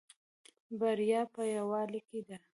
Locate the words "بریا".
0.79-1.21